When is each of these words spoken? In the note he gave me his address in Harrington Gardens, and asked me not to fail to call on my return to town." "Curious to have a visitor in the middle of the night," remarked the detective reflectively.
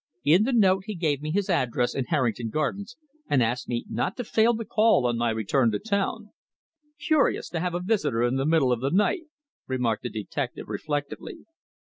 In 0.23 0.45
the 0.45 0.51
note 0.51 0.85
he 0.87 0.95
gave 0.95 1.21
me 1.21 1.29
his 1.29 1.47
address 1.47 1.93
in 1.93 2.05
Harrington 2.05 2.49
Gardens, 2.49 2.97
and 3.29 3.43
asked 3.43 3.69
me 3.69 3.85
not 3.87 4.17
to 4.17 4.23
fail 4.23 4.57
to 4.57 4.65
call 4.65 5.05
on 5.05 5.15
my 5.15 5.29
return 5.29 5.69
to 5.73 5.77
town." 5.77 6.31
"Curious 6.99 7.49
to 7.49 7.59
have 7.59 7.75
a 7.75 7.79
visitor 7.81 8.23
in 8.23 8.35
the 8.35 8.45
middle 8.47 8.71
of 8.71 8.81
the 8.81 8.89
night," 8.89 9.25
remarked 9.67 10.01
the 10.01 10.09
detective 10.09 10.69
reflectively. 10.69 11.45